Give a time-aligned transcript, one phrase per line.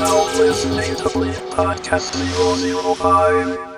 [0.00, 2.14] now listening to Bleep Podcast
[2.96, 3.69] 005.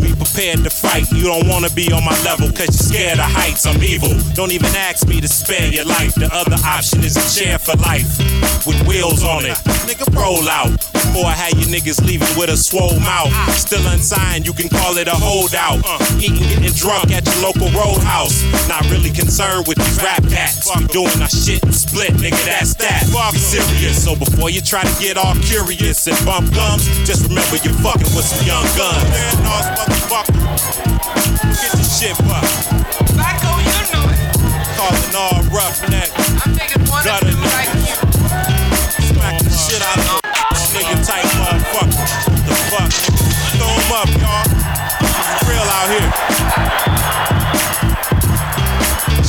[0.00, 0.16] Be
[1.92, 3.66] on my level, cause you're scared of heights.
[3.66, 4.12] I'm evil.
[4.34, 6.14] Don't even ask me to spare your life.
[6.14, 8.06] The other option is a chair for life
[8.66, 9.56] with wheels on it.
[9.88, 10.72] Nigga, roll out.
[10.92, 13.32] Before I had you niggas leaving with a swole mouth.
[13.56, 15.80] Still unsigned, you can call it a holdout.
[15.84, 18.44] Uh, eating, getting drunk at your local roadhouse.
[18.68, 20.68] Not really concerned with these rap cats.
[20.76, 23.08] We doing our shit and split, nigga, that's that.
[23.32, 24.04] Be serious.
[24.04, 28.10] So before you try to get all curious and bump gums, just remember you're fucking
[28.12, 30.75] with some young guns.
[30.84, 32.44] Man, motherfucker shit up.
[33.14, 34.20] Flacco, you know it.
[34.76, 36.10] Calling all roughneck.
[36.44, 37.96] I'm thinking one Gutter of like you.
[39.08, 40.20] Smack the shit out of
[40.76, 41.96] nigga type motherfucker.
[42.46, 42.90] The fuck?
[43.56, 44.44] Throw him up, y'all.
[45.00, 46.35] It's real out here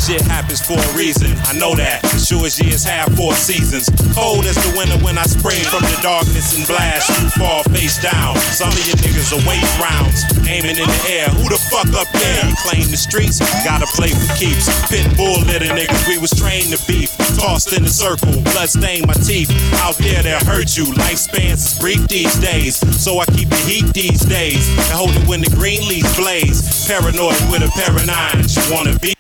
[0.08, 1.36] shit happens for a reason.
[1.52, 2.00] I know that.
[2.16, 3.92] Sure as years have four seasons.
[4.16, 7.12] Cold as the winter when I spring from the darkness and blast.
[7.12, 8.40] You fall face down.
[8.56, 10.24] Some of you niggas are waste rounds.
[10.48, 11.28] Aiming in the air.
[11.36, 12.40] Who the fuck up there?
[12.64, 13.44] Claim the streets.
[13.68, 14.72] Gotta play for keeps.
[14.88, 16.08] Pit bull litter niggas.
[16.08, 17.12] We was trained to beef.
[17.36, 18.40] Tossed in a circle.
[18.56, 19.52] Blood stain my teeth.
[19.84, 20.88] Out there they'll hurt you.
[20.96, 22.80] Lifespans is brief these days.
[22.96, 24.64] So I keep the heat these days.
[24.72, 26.88] And hold it when the green leaves blaze.
[26.88, 28.56] Paranoid with a of.
[28.56, 29.17] You wanna be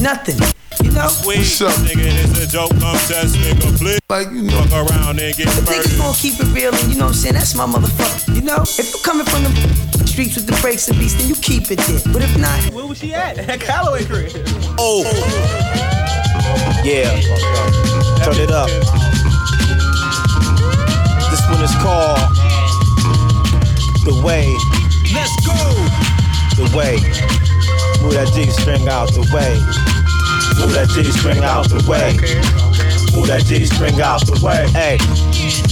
[0.00, 0.38] Nothing.
[0.82, 1.08] You know?
[1.24, 1.72] What's up?
[1.82, 2.70] Nigga, this a joke.
[2.70, 4.00] Come test, nigga, please.
[4.08, 5.64] Like, you know, Fuck around and get murdered.
[5.64, 5.98] Niggas murdered.
[5.98, 7.34] gonna keep it real, and you know what I'm saying?
[7.34, 8.34] That's my motherfucker.
[8.34, 8.62] You know?
[8.62, 11.78] If you coming from the streets with the breaks and beats, then you keep it
[11.78, 12.00] there.
[12.12, 13.38] But if not, Where was she at?
[13.38, 14.32] At Callaway crib.
[14.78, 15.02] Oh.
[15.04, 15.88] oh.
[16.84, 17.10] Yeah.
[18.22, 18.70] Turn it up.
[21.28, 22.18] This one is called
[24.06, 24.46] The Way.
[25.12, 25.58] Let's go.
[26.56, 27.57] The Way.
[28.02, 29.54] Move that G string out the way.
[30.58, 32.14] Move that G string out the way.
[33.16, 34.68] Move that G string out the way.
[34.72, 35.67] Hey.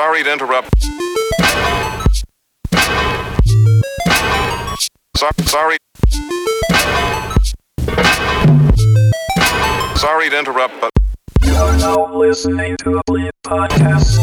[0.00, 0.70] Sorry to interrupt.
[5.14, 5.76] So- sorry.
[9.96, 10.90] Sorry to interrupt, but
[11.44, 14.16] You are now listening to the Bleep Podcast.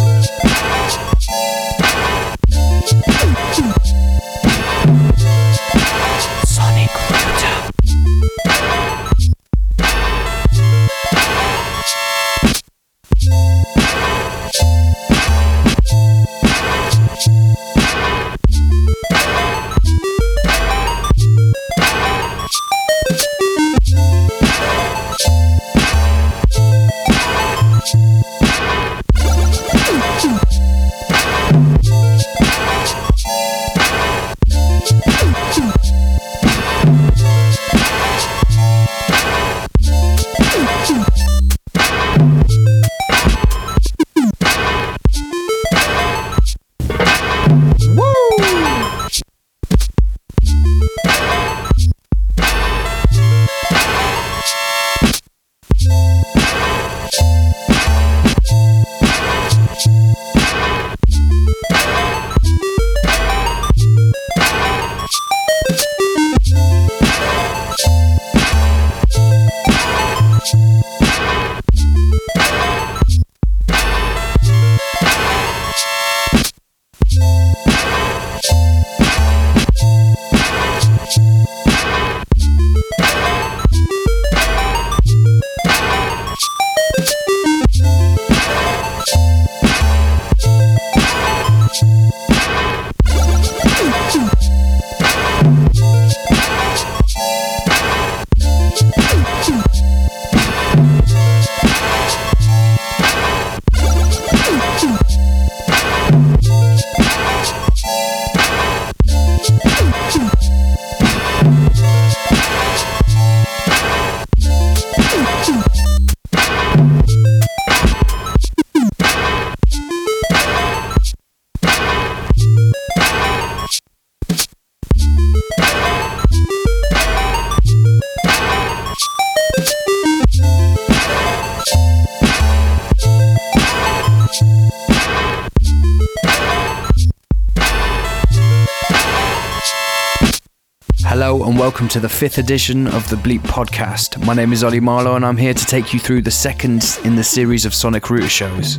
[141.19, 144.23] Hello and welcome to the fifth edition of the Bleep Podcast.
[144.23, 147.15] My name is Oli Marlow and I'm here to take you through the second in
[147.15, 148.77] the series of Sonic Router shows.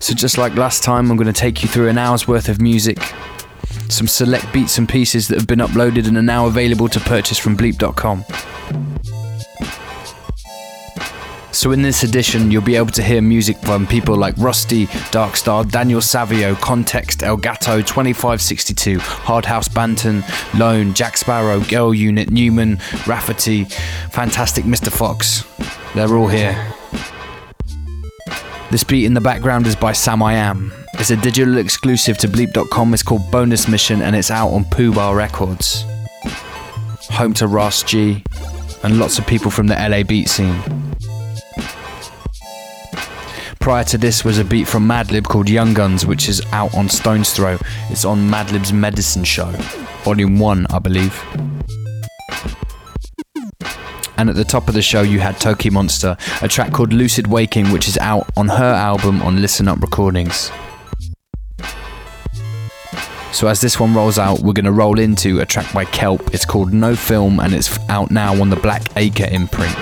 [0.00, 2.60] So, just like last time, I'm going to take you through an hour's worth of
[2.60, 2.98] music,
[3.88, 7.38] some select beats and pieces that have been uploaded and are now available to purchase
[7.38, 8.24] from bleep.com.
[11.56, 15.68] So, in this edition, you'll be able to hear music from people like Rustie, Darkstar,
[15.68, 20.22] Daniel Savio, Context, El Gato, 2562, Hard House Banton,
[20.58, 23.64] Lone, Jack Sparrow, Girl Unit, Newman, Rafferty,
[24.10, 24.92] Fantastic Mr.
[24.92, 25.46] Fox.
[25.94, 26.74] They're all here.
[28.70, 30.74] This beat in the background is by Sam I Am.
[30.98, 32.92] It's a digital exclusive to Bleep.com.
[32.92, 35.86] It's called Bonus Mission and it's out on Poo-Bah Records.
[37.12, 38.22] Home to Ras G
[38.82, 40.62] and lots of people from the LA beat scene.
[43.66, 46.88] Prior to this was a beat from Madlib called Young Guns, which is out on
[46.88, 47.58] Stones Throw.
[47.90, 49.50] It's on Madlib's Medicine Show,
[50.04, 51.20] Volume 1, I believe.
[54.16, 57.72] And at the top of the show, you had Tokimonsta, a track called Lucid Waking,
[57.72, 60.52] which is out on her album on Listen Up Recordings.
[63.32, 66.32] So, as this one rolls out, we're going to roll into a track by Kelp.
[66.32, 69.76] It's called No Film and it's out now on the Black Acre imprint.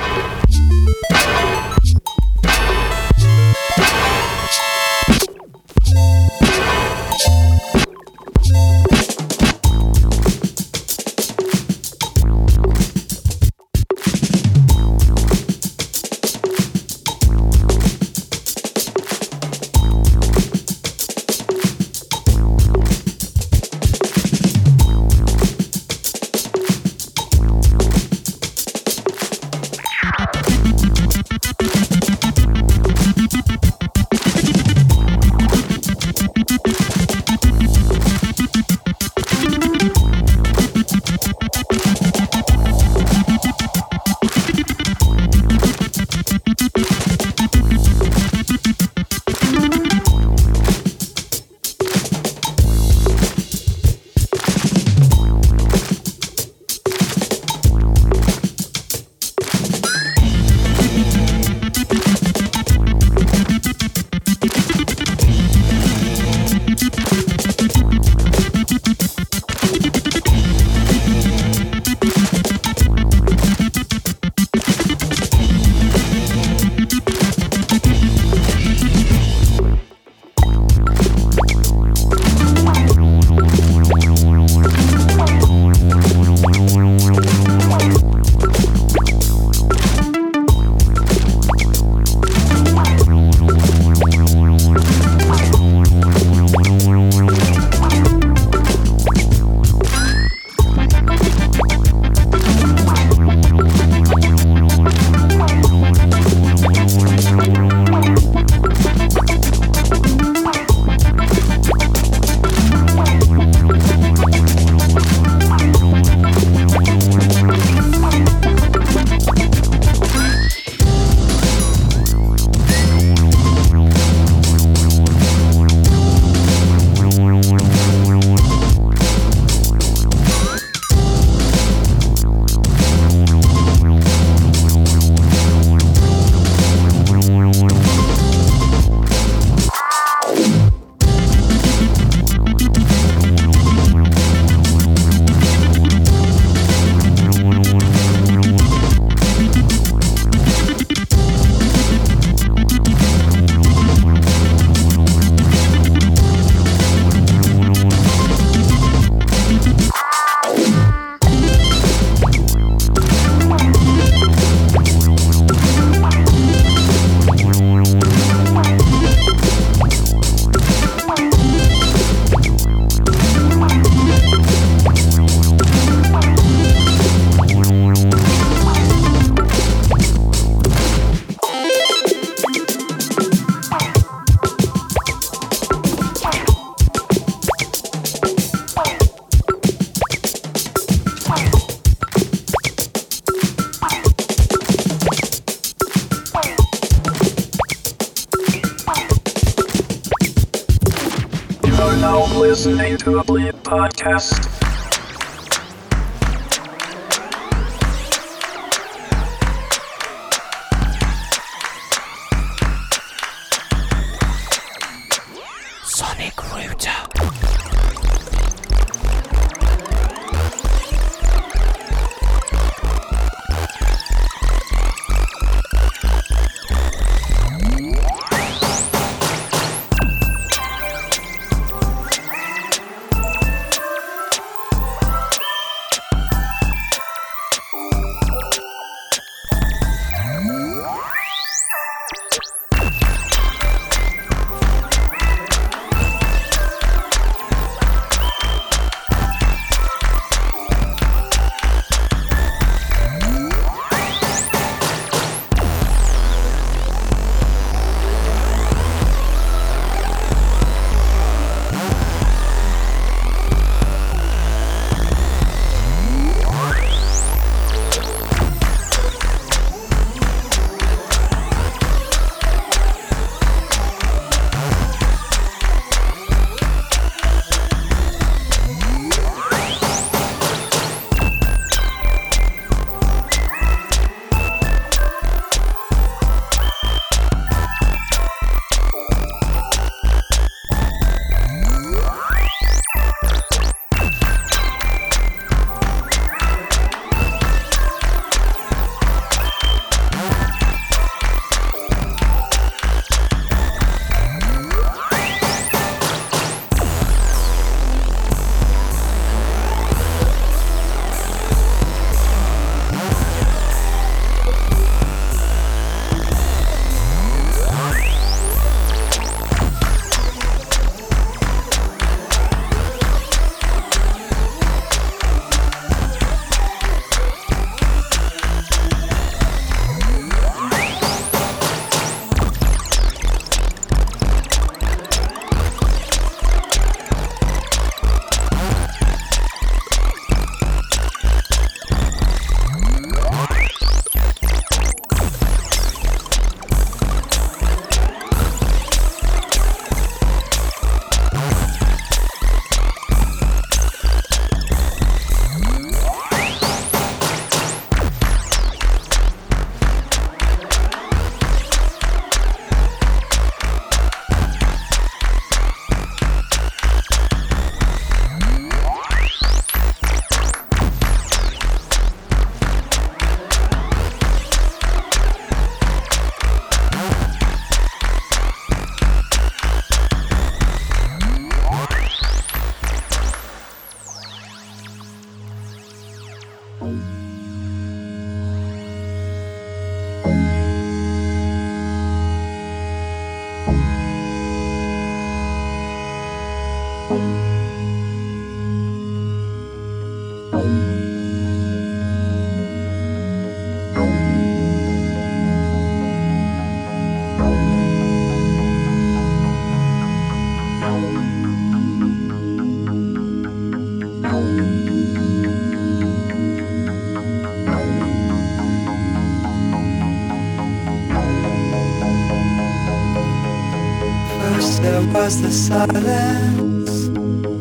[425.25, 427.09] Was the silence.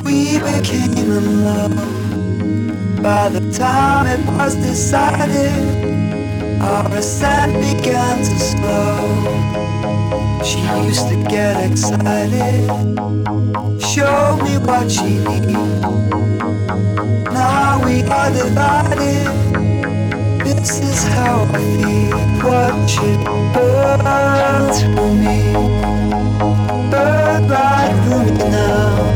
[0.04, 1.76] We became in love.
[3.02, 9.00] By the time it was decided, our ascent began to slow.
[10.44, 10.60] She
[10.90, 12.68] used to get excited,
[13.80, 15.54] show me what she needs.
[17.32, 19.28] Now we are divided.
[20.44, 21.46] This is how I
[21.80, 22.20] feel.
[22.44, 22.76] What
[23.54, 26.23] burn through me.
[28.22, 29.14] Now.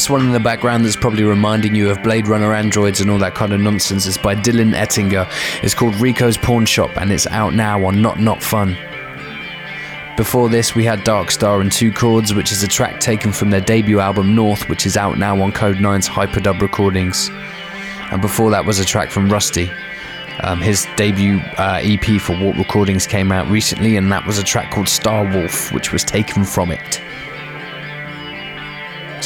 [0.00, 3.18] This one in the background that's probably reminding you of Blade Runner androids and all
[3.18, 5.28] that kind of nonsense is by Dylan Ettinger.
[5.62, 8.78] It's called Rico's Pawn Shop and it's out now on Not Not Fun.
[10.16, 13.60] Before this, we had Darkstar and Two Chords, which is a track taken from their
[13.60, 17.28] debut album North, which is out now on Kode9's Hyperdub Recordings.
[18.10, 19.70] And before that was a track from Rustie.
[20.42, 24.44] Um, his debut uh, EP for Warp Recordings came out recently, and that was a
[24.44, 26.99] track called Star Wolf, which was taken from it.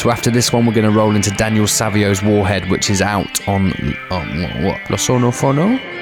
[0.05, 3.49] So after this one, we're going to roll into Daniel Savio's Warhead, which is out
[3.49, 3.73] on,
[4.11, 4.91] on what?
[4.91, 5.94] Lo Sonofono?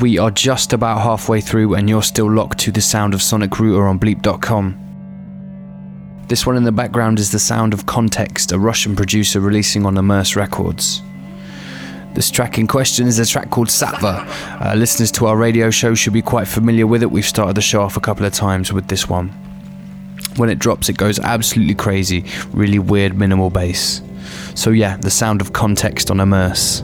[0.00, 3.58] We are just about halfway through, and you're still locked to the sound of Sonic
[3.58, 4.84] Router on Bleep.com.
[6.28, 9.96] This one in the background is the sound of Context, a Russian producer releasing on
[9.96, 11.02] Immerse Records.
[12.14, 14.24] This track in question is a track called Satva.
[14.60, 17.10] Uh, listeners to our radio show should be quite familiar with it.
[17.10, 19.30] We've started the show off a couple of times with this one.
[20.36, 24.02] When it drops, it goes absolutely crazy, really weird minimal bass.
[24.54, 26.82] So, yeah, the sound of Context on Immerse.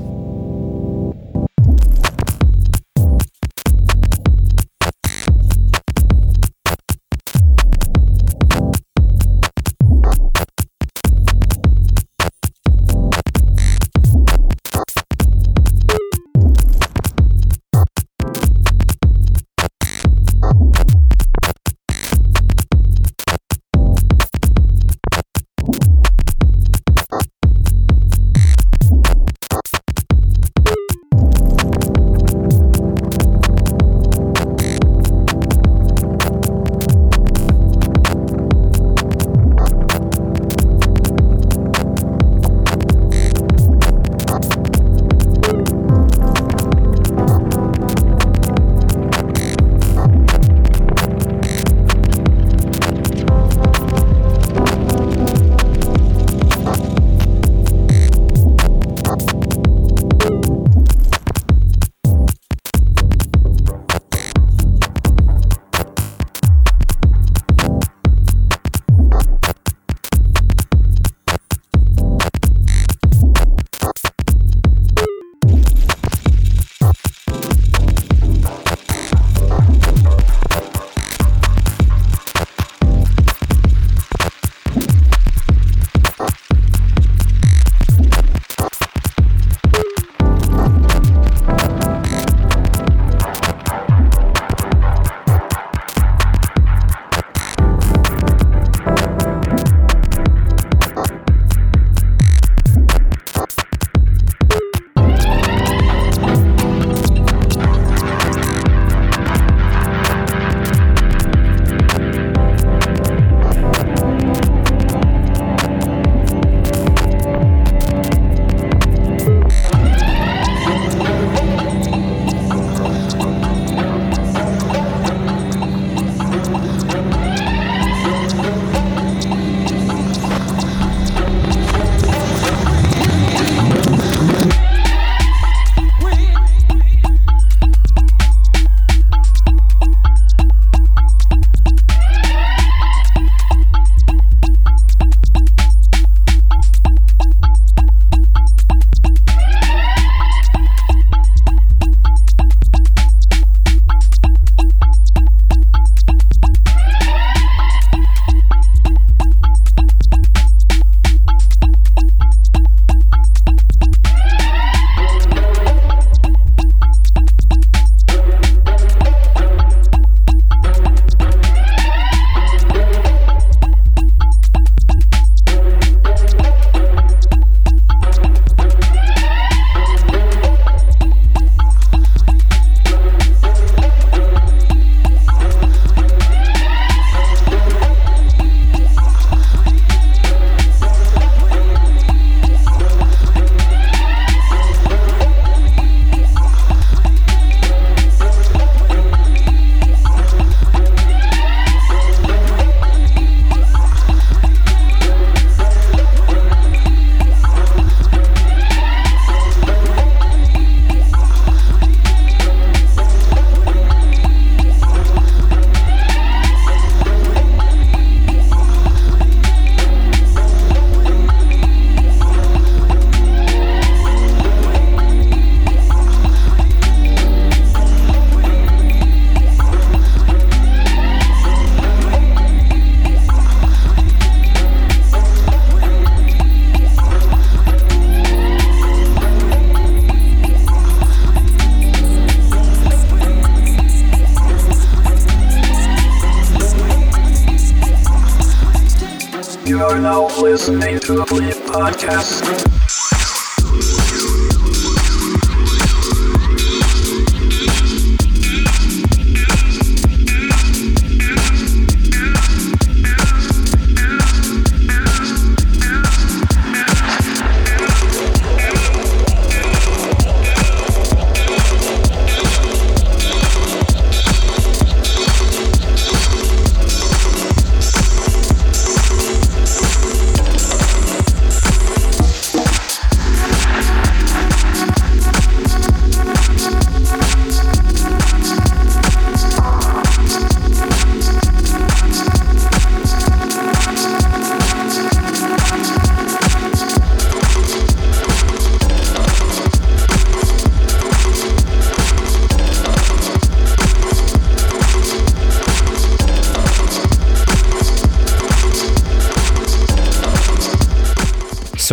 [251.96, 252.73] Podcast.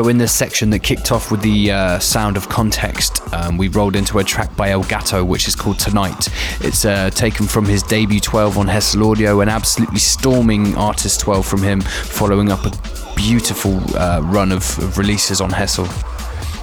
[0.02, 3.68] So, in this section that kicked off with the uh, sound of context, um, we
[3.68, 6.28] rolled into a track by Elgato, which is called Tonight.
[6.60, 11.46] It's uh, taken from his debut 12 on Hessel Audio, an absolutely storming artist 12
[11.46, 12.72] from him, following up a
[13.16, 15.86] beautiful uh, run of, of releases on Hessel.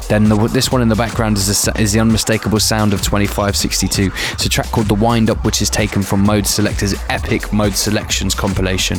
[0.08, 4.10] Then the, this one in the background is, is the unmistakable sound of 2562.
[4.32, 8.98] It's a track called The Wind Up, which is taken from Modeselektor's epic Modeselektion compilation.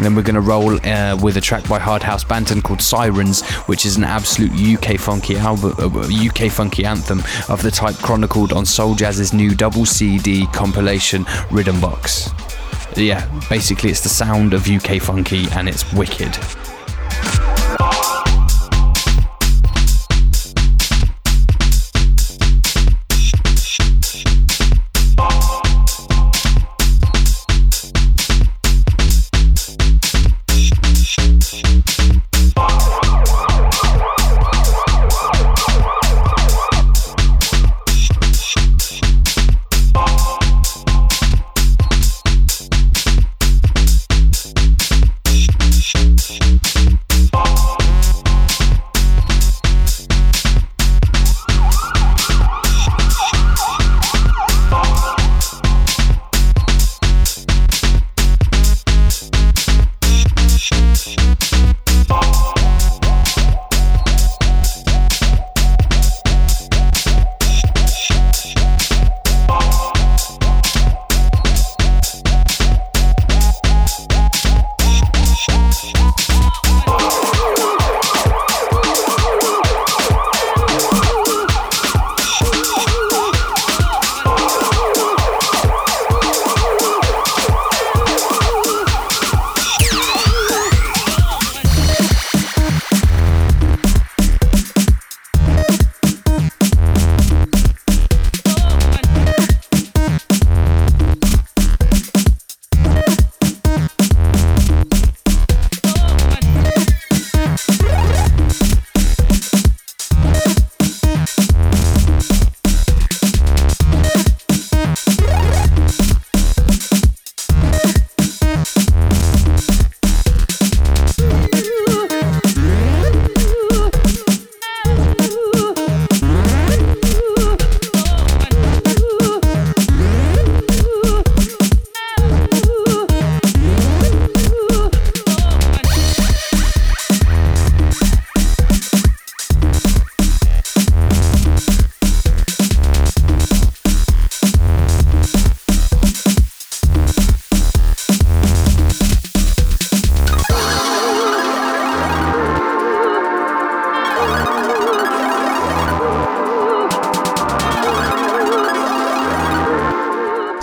[0.00, 2.80] And then we're going to roll uh, with a track by Hard House Banton called
[2.80, 7.18] Sirens, which is an absolute UK funky album, uh, UK funky anthem
[7.50, 12.30] of the type chronicled on Soul Jazz's new double CD compilation Rhythm Box.
[12.96, 16.34] Yeah, basically it's the sound of UK funky and it's wicked.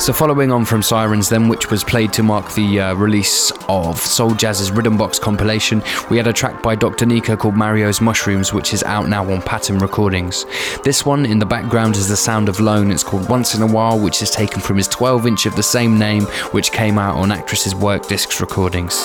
[0.08, 4.00] So, following on from Sirens, then, which was played to mark the uh, release of
[4.00, 7.06] Soul Jazz's Rhythm Box compilation, we had a track by Dr.
[7.06, 10.46] Nico called Mario's Mushrooms, which is out now on Pattern Recordings.
[10.86, 12.90] This one in the background is the sound of Lone.
[12.90, 15.62] It's called Once in a While, which is taken from his 12 inch of the
[15.62, 19.04] same name, which came out on Actress's Werk Discs recordings.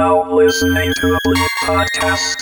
[0.00, 2.40] Now listening to a Bleep podcast.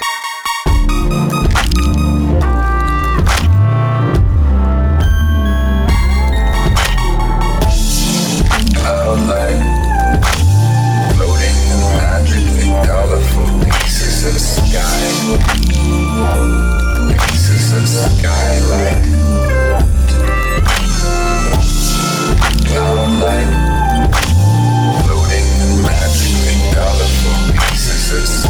[11.17, 11.59] Floating
[11.99, 12.71] magically
[28.09, 28.48] pieces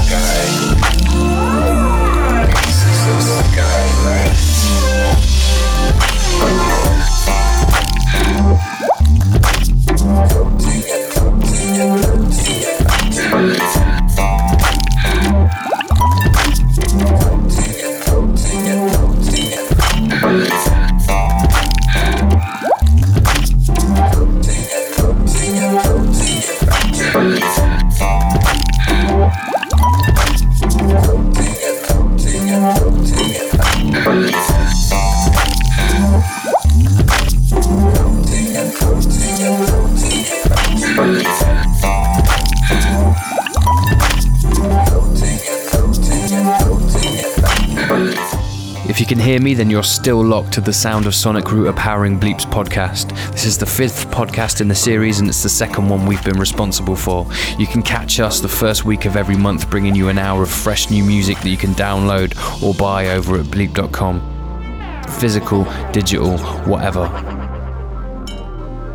[49.38, 53.10] hear me, then you're still locked to the sound of Sonic Router powering Bleeps podcast.
[53.30, 56.40] This is the fifth podcast in the series, and it's the second one we've been
[56.40, 57.24] responsible for.
[57.56, 60.50] You can catch us the first week of every month, bringing you an hour of
[60.50, 65.04] fresh new music that you can download or buy over at bleep.com.
[65.20, 66.36] Physical, digital,
[66.66, 67.06] whatever.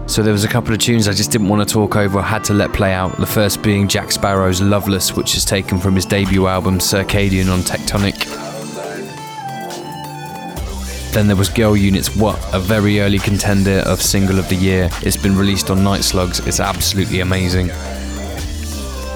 [0.08, 2.28] So there was a couple of tunes I just didn't want to talk over, I
[2.28, 3.18] had to let play out.
[3.18, 7.60] The first being Jack Sparrow's Loveless, which is taken from his debut album Circadian on
[7.60, 8.33] Tectonic.
[11.14, 14.90] Then there was Girl Unit's Wut, a very early contender of Single of the Year.
[15.04, 17.68] It's been released on Night Slugs, it's absolutely amazing.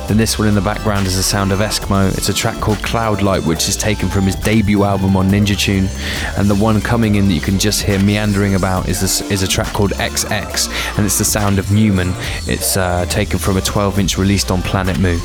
[0.08, 2.16] Then this one in the background is the sound of Eskmo.
[2.16, 5.90] It's a track called Cloudlight, which is taken from his debut album on Ninja Tune.
[6.38, 9.42] And the one coming in that you can just hear meandering about is this is
[9.42, 12.14] a track called XX, and it's the sound of Newman.
[12.46, 15.18] It's uh, taken from a 12-inch released on Planet Mu.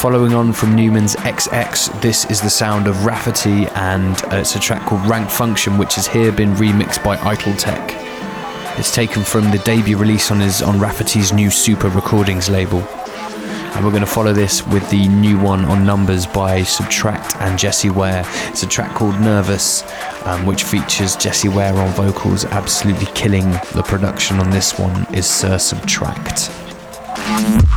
[0.00, 4.60] Following on from Newman's XX, this is the sound of Rafferty, and uh, it's a
[4.60, 8.17] track called Rank Function, which has here been remixed by Ital Tek.
[8.78, 12.78] It's taken from the debut release on his on Rafferty's new Super Recordings label.
[12.78, 17.58] And we're going to follow this with the new one on Numbers by SBTRKT and
[17.58, 18.22] Jessie Ware.
[18.46, 19.82] It's a track called Nervous,
[20.26, 25.26] um, which features Jessie Ware on vocals, absolutely killing the production on this one is
[25.26, 27.67] Sir SBTRKT.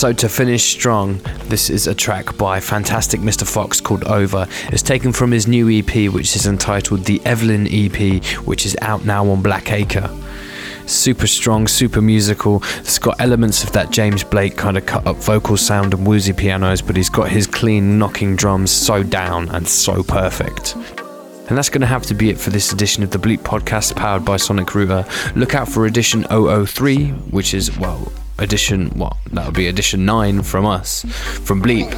[0.00, 3.46] So to finish strong, this is a track by fantastic Mr.
[3.46, 4.46] Fox called Over.
[4.68, 9.04] It's taken from his new EP, which is entitled the Evelyn EP, which is out
[9.04, 10.08] now on Black Acre.
[10.86, 12.62] Super strong, super musical.
[12.78, 16.32] It's got elements of that James Blake kind of cut up vocal sound and woozy
[16.32, 20.76] pianos, but he's got his clean knocking drums so down and so perfect.
[21.50, 23.94] And that's going to have to be it for this edition of the Bleep podcast
[23.96, 25.04] powered by Sonic Router.
[25.36, 28.10] Look out for edition 003, which is, well,
[28.40, 29.16] edition, what?
[29.32, 31.02] That'll be edition 9 from us,
[31.44, 31.90] from Bleep.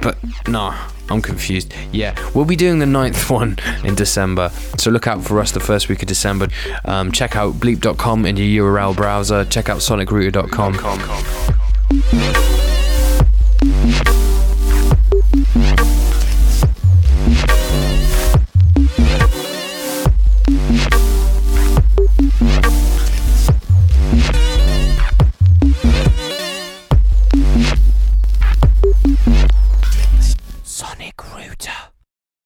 [0.00, 0.74] But no,
[1.08, 1.72] I'm confused.
[1.92, 4.50] Yeah, we'll be doing the ninth one in December.
[4.76, 6.48] So look out for us the first week of December.
[6.84, 9.44] Um, check out bleep.com in your URL browser.
[9.44, 12.57] Check out sonicrouter.com.